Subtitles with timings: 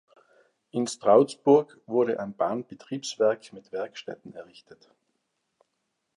[0.71, 4.89] In Stroudsburg wurde ein Bahnbetriebswerk mit Werkstätten errichtet.